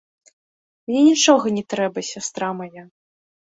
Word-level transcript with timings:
Мне 0.91 1.01
нічога 1.09 1.53
не 1.59 1.63
трэба, 1.75 1.99
сястра 2.11 2.51
мая. 2.65 2.89